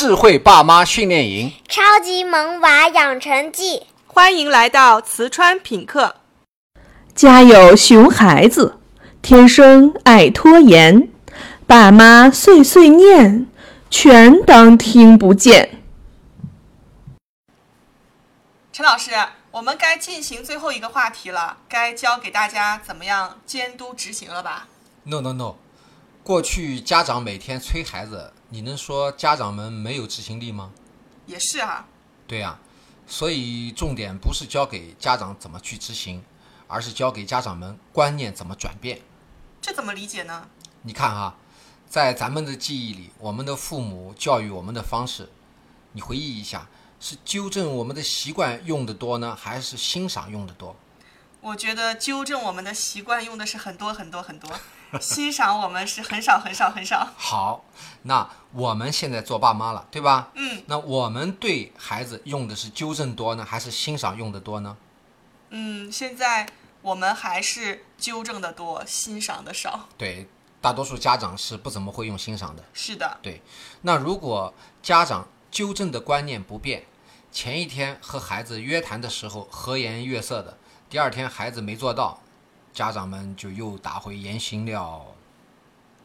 [0.00, 3.82] 智慧爸妈训练营，超级萌娃养成记。
[4.06, 6.16] 欢迎来到瓷川品客。
[7.14, 8.78] 家有熊孩子，
[9.20, 11.10] 天生爱拖延，
[11.66, 13.46] 爸妈碎碎念，
[13.90, 15.82] 全当听不见。
[18.72, 19.10] 陈老师，
[19.50, 24.66] 我们该进行最后一个话题了，该教给大家怎么样监督执行了吧
[25.04, 25.56] ？No No No，
[26.22, 30.72] 过去家长每天催孩子，你能说家长们没有执行力吗？
[31.26, 31.86] 也是啊。
[32.26, 32.58] 对呀，
[33.06, 36.22] 所以重点不是教给家长怎么去执行，
[36.66, 39.00] 而是教给家长们观念怎么转变。
[39.62, 40.48] 这怎么理解呢？
[40.82, 41.36] 你看哈，
[41.88, 45.30] 在咱们的记忆里，我们的父母教育我们的方式，
[45.92, 46.66] 你回忆一下。
[47.02, 50.76] 是纠正我们的习惯用的多呢，还是欣赏用的多？
[51.40, 54.50] 我觉得纠正我们的习惯用的是很多很多很多，
[55.00, 57.08] 欣赏我们是很少很少很少。
[57.16, 57.64] 好，
[58.02, 60.30] 那我们现在做爸妈了，对吧？
[60.34, 60.62] 嗯。
[60.66, 64.76] 那我们对孩子用的是纠正多呢，还是欣赏用的多呢？
[65.50, 66.48] 嗯，现在
[66.82, 69.88] 我们还是纠正的多，欣赏的少。
[69.96, 70.28] 对，
[70.60, 72.64] 大多数家长是不怎么会用欣赏的。
[72.72, 73.18] 是的。
[73.22, 73.42] 对，
[73.82, 76.84] 那如果家长纠正的观念不变。
[77.32, 82.20] 前一天和孩子约谈的时候和颜悦色的，第二天孩子没做到，
[82.80, 85.04] 家长们就又打回原形了。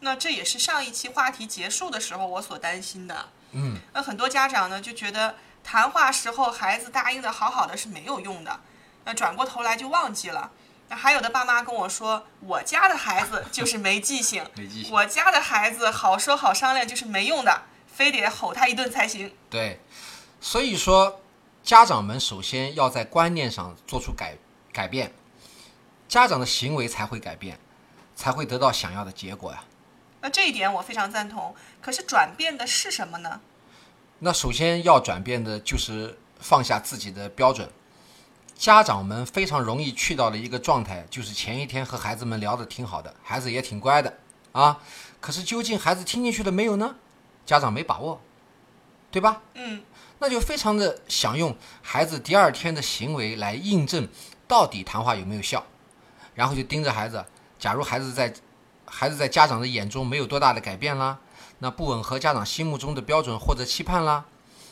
[0.00, 3.28] 那这也是上一期话题结束的时候我所担心的。
[3.50, 8.58] 嗯，那很多家长呢就觉得谈话时候孩子答应的好好的是没有用的，
[9.04, 10.50] 那转过头来就忘记了。
[10.88, 14.90] 那还有的爸妈跟我说，我家的孩子就是没记性， 没记性。
[14.90, 19.30] 我家的孩子好说好商量就是没用的，非得吼他一顿才行。
[19.50, 19.78] 对。
[20.40, 21.20] 所以说，
[21.62, 24.38] 家长们首先要在观念上做出改
[24.72, 25.12] 改变，
[26.12, 27.58] 家长的行为才会改变，
[28.14, 29.64] 才会得到想要的结果呀。
[30.20, 31.54] 那这一点我非常赞同。
[31.80, 33.40] 可是转变的是什么呢？
[34.18, 37.66] 那首先要转变的就是放下自己的标准。
[38.54, 44.18] 家长们非常容易去到了一个状态，就是前一天和孩子们聊得挺好的，孩子也挺乖的
[44.52, 44.82] 啊。
[45.18, 46.94] 可是究竟孩子听进去了没有呢？
[47.46, 48.20] 家长没把握，
[49.10, 49.40] 对吧？
[49.54, 49.82] 嗯。
[50.18, 54.06] 那就非常的想用孩子第二天的行为来印证
[54.46, 55.64] 到底谈话有没有效，
[56.34, 57.24] 然后就盯着孩子。
[57.58, 58.32] 假如孩子在
[58.84, 61.18] 孩子在家长的眼中没有多大的改变啦，
[61.58, 64.24] 那不吻合家长心目中的标准或者期盼啦，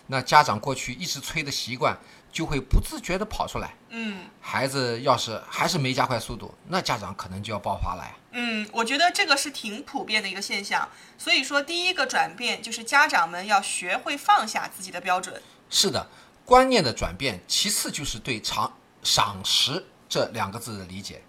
[0.09, 1.97] 那家长过去一直催的习惯
[2.33, 3.75] 就会不自觉地跑出来。
[3.91, 8.11] 嗯，孩子要是还是没加快速度，那家长可能就要爆发了呀。
[8.33, 10.89] 嗯，我觉得这个是挺普遍的一个现象。
[11.17, 15.41] 所以说，第一个转变就是家长们要学会放下自己的标准。
[15.69, 16.09] 是的，
[16.45, 17.41] 观念的转变。
[17.49, 18.73] 其次就是对“长
[19.03, 21.23] 赏识”这两个字的理解。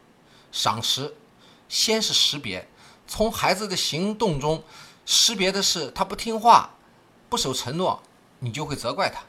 [0.51, 1.16] 赏识，
[1.69, 2.67] 先是识别，
[3.07, 4.63] 从孩子的行动中
[5.06, 6.72] 识别的是他不听话、
[7.29, 8.01] 不守承诺，
[8.39, 9.22] 你就会责怪他。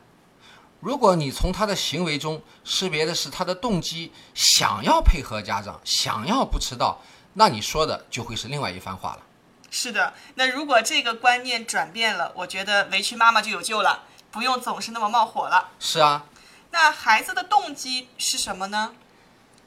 [0.81, 7.01] 如果你从他的行为中识别的是他的动机，想要配合家长，想要不迟到。
[7.35, 9.23] 那你说的就会是另外一番话了。
[9.71, 15.71] 是的，那如果这个观念转变了，我觉得委屈妈妈就有救了，不用总是那么冒火了。
[15.79, 16.27] 是啊，
[16.73, 18.93] 那孩子的动机是什么呢？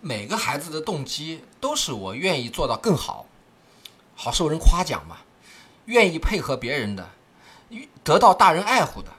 [0.08, 3.26] 每个孩子的动机都是我愿意做到更好，
[4.16, 5.18] 好受人夸奖嘛，
[5.86, 7.10] 愿意配合别人的，
[8.04, 9.12] 得到大人爱护的。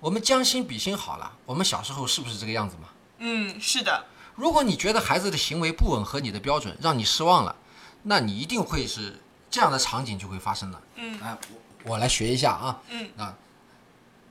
[0.00, 2.88] 我们将心比心好了，我们小时候是不是这个样子嘛？
[3.18, 4.06] 嗯，是的。
[4.34, 7.54] 如果你觉得孩子的行为不吻合你的标准，让你失望了。
[8.02, 10.82] 那你一定会是这样的场景就会发生了。
[10.96, 11.38] 嗯，哎，
[11.84, 12.82] 我我来学一下啊。
[12.88, 13.36] 嗯啊，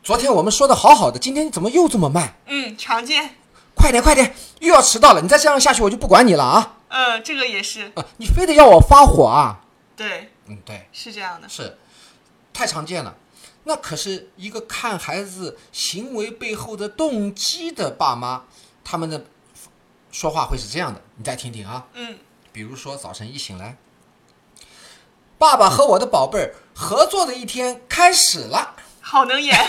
[0.03, 2.35] 昨天我们说的好好的，今天你怎么又这么慢？
[2.47, 3.35] 嗯，常见。
[3.83, 5.19] 快点快点，又要迟到了！
[5.19, 6.77] 你再这样下去，我就不管你了啊。
[6.87, 7.91] 嗯，这个也是。
[7.95, 9.59] 啊，你非得要我发火啊？
[9.93, 10.31] 对。
[10.45, 11.49] 嗯，对，是这样的。
[11.49, 11.77] 是，
[12.53, 13.13] 太常见了。
[13.65, 18.43] 那可是一个看孩子行为背后的动机的爸妈，
[18.85, 19.25] 他们的
[20.13, 21.85] 说话会是这样的，你再听听啊。
[21.91, 22.17] 嗯。
[22.53, 23.75] 比如说早晨一醒来，
[25.37, 28.75] 爸爸和我的宝贝儿合作的一天开始了。
[29.01, 29.59] 好能演，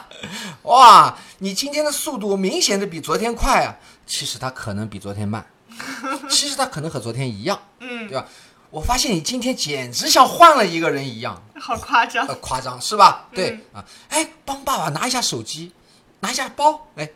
[0.64, 1.16] 哇！
[1.38, 3.76] 你今天的速度明显的比昨天快啊。
[4.06, 5.44] 其实他可能比昨天慢，
[6.30, 8.26] 其实他可能和昨天一样，嗯，对吧？
[8.70, 13.26] 我发现你今天简直像换了一个人一样，好夸张，呃，夸张是吧？
[13.32, 15.72] 对嗯、啊，哎，帮爸爸拿一下手机，
[16.20, 17.10] 拿一下包，哎，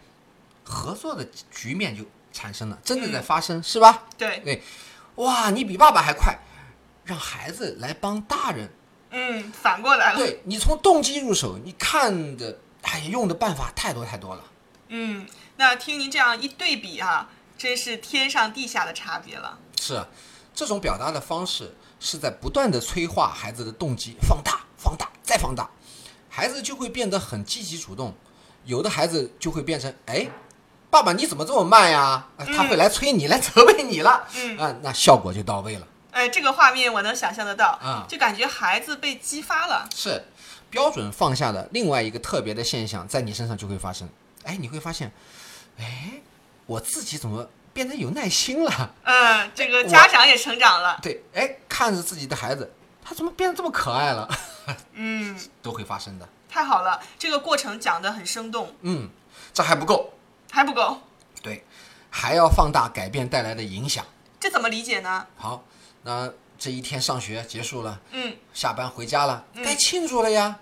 [0.65, 4.05] 合作的局面就产生了，真的在发生，嗯、是吧？
[4.19, 4.63] 对对。
[5.17, 6.39] 哇，你比爸爸还快，
[7.05, 8.69] 让孩子来帮大人。
[9.11, 10.19] 嗯，反过来了。
[10.19, 12.59] 对你从动机入手，你看的
[12.93, 14.43] 哎，用的办法太多太多了。
[14.89, 15.25] 嗯，
[15.57, 19.57] 那听您这样一对比啊，真是天上地下的差别了。
[19.81, 20.05] 是，
[20.53, 25.71] 这种表达的方式是在不断的催化孩子的动机，放大、放大、再放大，
[26.29, 28.13] 孩子就会变得很积极主动，
[28.65, 30.29] 有的孩子就会变成哎。
[30.91, 32.27] 爸爸，你怎么这么慢呀？
[32.37, 35.87] 啊他会来催你，来责备你了，嗯啊，那效果就到位了。
[36.11, 39.89] 哎，这个画面我能想象得到，啊就感觉孩子被激发了。
[39.95, 40.25] 是
[40.71, 44.09] 标准放下的另外一个特别的现象，在你身上就会发生。
[44.45, 45.13] 哎，你会发现，
[45.79, 46.13] 哎，
[46.67, 48.95] 我自己怎么变得有耐心了？
[49.03, 50.99] 嗯，这个家长也成长了。
[51.03, 52.73] 对，哎，看着自己的孩子，
[53.05, 54.29] 他怎么变得这么可爱了？
[54.95, 56.29] 嗯，都会发生的。
[56.49, 59.11] 太好了，这个过程讲得很生动，嗯，
[59.53, 60.13] 这还不够，
[60.51, 61.01] 还不够，
[61.43, 61.65] 对，
[62.09, 64.05] 还要放大改变带来的影响。
[64.39, 65.27] 这怎么理解呢？
[65.37, 65.63] 好，
[66.03, 70.59] 那这一天上学结束了，嗯，下班回家了，该庆祝了呀。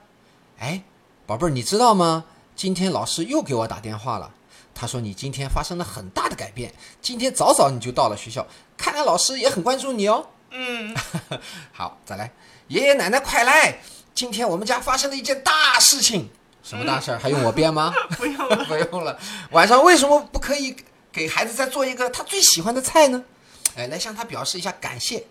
[0.61, 0.85] 哎，
[1.27, 2.25] 宝贝儿，你知道吗？
[2.55, 4.31] 今天老师又给我打电话了，
[4.73, 6.73] 他说你今天发生了很大的改变，
[7.03, 8.47] 今天早早你就到了学校，
[8.77, 10.25] 看来老师也很关注你哦。
[10.53, 10.97] 嗯，
[11.75, 12.31] 好，再来，
[12.69, 13.81] 爷爷奶奶快来，
[14.15, 16.31] 今天我们家发生了一件大事情。
[16.62, 17.19] 什么大事儿？
[17.19, 17.93] 还用我编吗？
[18.17, 18.56] 不用了。
[18.67, 19.19] 不用了。
[19.50, 20.77] 晚上为什么不可以
[21.11, 23.25] 给孩子再做一个他最喜欢的菜呢？
[23.75, 25.25] 哎，来向他表示一下感谢，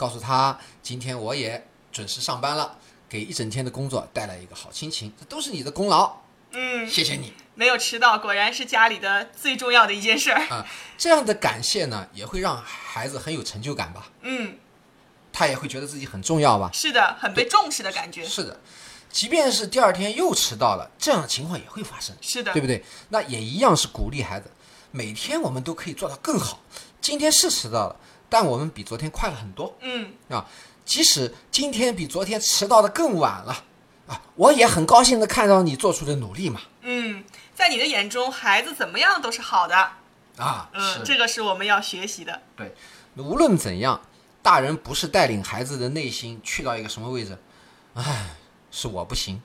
[0.00, 1.62] 告诉他今天我也
[1.92, 6.10] 准时上班了，给一整天的工作带来一个好心情，这都是你的功劳，
[6.52, 10.40] 嗯，谢谢你没有迟到，果然是家里的最重要的一件事儿。
[10.48, 10.66] 啊！
[10.96, 14.56] 这样的感谢呢，也会让孩子很有成就感吧，嗯，
[15.30, 16.70] 他也会觉得自己很重要吧。
[16.72, 18.24] 是的，很被重视的感觉。
[18.24, 18.58] 是的，
[19.10, 22.16] 即便是第二天又迟到了，这样的情况也会发生。
[22.22, 22.82] 是的，对不对？
[23.10, 24.50] 那也一样是鼓励孩子，
[24.92, 26.58] 每天我们都可以做到更好。
[27.02, 27.96] 今天是迟到了，
[28.30, 30.46] 但我们比昨天快了很多嗯，啊！
[30.86, 33.64] 即使今天比昨天迟到的更晚了
[34.06, 37.24] 啊，我也很高兴的看到你做出的努力嘛嗯，
[37.54, 39.76] 在你的眼中，孩子怎么样都是好的。
[40.36, 40.70] 啊！
[40.72, 42.40] 嗯，这个是我们要学习的。
[42.56, 42.74] 对。
[43.16, 44.00] 无论怎样，
[44.40, 47.36] 大人不是带领孩子的内心去到一个什么位置，
[47.94, 48.30] 唉，
[48.70, 49.42] 是我不行，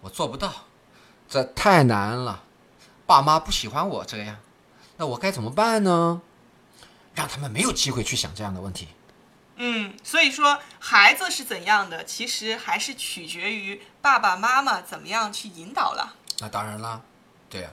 [0.00, 0.52] 我做不到，
[1.28, 2.42] 这太难了。
[3.06, 4.36] 爸妈不喜欢我这样，
[4.96, 6.20] 那我该怎么办呢？
[7.18, 8.86] 让他们没有机会去想这样的问题。
[9.56, 16.14] 嗯，所以说孩子是怎样的，其实还是取决于爸爸妈妈怎么样去引导了。
[16.38, 17.00] 那当然啦，
[17.50, 17.70] 对呀、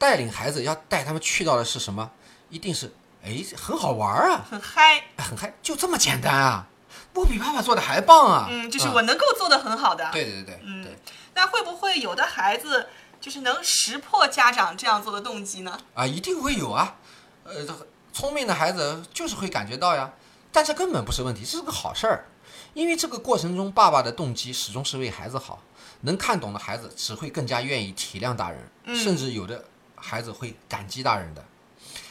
[0.00, 2.10] 带领孩子要带他们去到的是什么？
[2.50, 2.92] 一定是
[3.24, 6.66] 哎，很好玩儿啊，很嗨，很嗨，就这么简单啊！
[7.14, 8.48] 我比爸爸做的还棒啊！
[8.50, 10.10] 嗯，就是啊我能够做的很好的。
[10.10, 10.88] 对对对对嗯
[11.34, 12.88] 那会不会有的孩子
[13.20, 15.78] 就是能识破家长这样做的动机呢？
[15.94, 16.96] 啊，一定会有啊。
[17.44, 20.12] 呃，这个聪明的孩子就是会感觉到呀，
[20.52, 22.26] 但这根本不是问题，这是个好事儿。
[22.74, 25.62] 因为这个过程中，爸爸的动机始终是为孩子好，
[26.02, 29.64] 能看懂的孩子只会更加愿意体谅大人，嗯甚至有的
[29.94, 31.44] 孩子会感激大人的。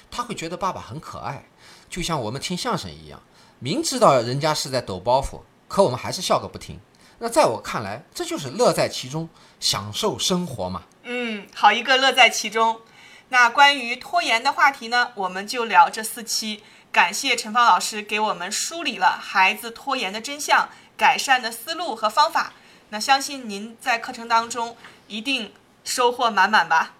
[0.09, 1.45] 他会觉得爸爸很可爱，
[1.89, 3.21] 就像我们听相声一样，
[3.59, 6.80] 明知道人家是在抖包袱，可我们还是笑个不停。
[7.18, 10.83] 那在我看来，这就是乐在其中，享受生活嘛。
[11.03, 12.81] 嗯，好一个乐在其中。
[13.31, 16.61] 那关于拖延的话题呢，我们就聊这四期。
[16.91, 20.67] 感谢陈芳老师给我们梳理了孩子拖延的真相、
[20.97, 22.51] 改善的思路和方法。
[22.89, 24.75] 那相信您在课程当中
[25.07, 25.53] 一定
[25.85, 26.91] 收获满满吧。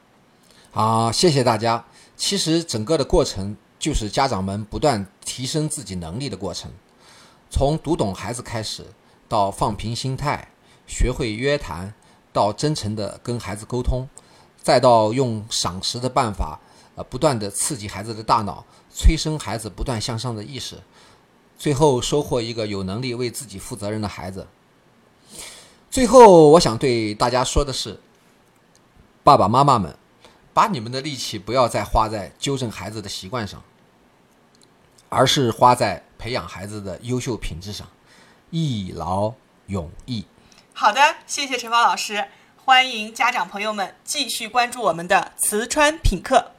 [0.72, 1.84] 好，谢谢大家。
[2.16, 6.72] 其实整个的过程就是家长们不断提升自己能力的过程，
[7.50, 8.86] 从读懂孩子开始，
[9.28, 10.48] 到放平心态，
[10.88, 11.94] 学会约谈，
[12.32, 14.08] 到真诚的跟孩子沟通，
[14.62, 16.60] 再到用赏识的办法，
[16.96, 18.64] 呃，不断的刺激孩子的大脑，
[18.94, 20.82] 催生孩子不断向上的意识，
[21.58, 24.48] 最后收获一个有能力为自己负责任的孩子。
[25.90, 28.00] 最后，我想对大家说的是，
[29.24, 29.96] 爸爸妈妈们。
[30.54, 33.64] 把你们的力气不要再花在纠正孩子的习惯上，
[35.08, 37.88] 而是花在培养孩子的优秀品质上，
[38.50, 39.34] 一劳
[39.68, 40.26] 永逸。
[40.74, 42.28] 好的，谢谢陈芳老师，
[42.72, 46.52] 欢迎家长朋友们继续关注我们的瓷川品课。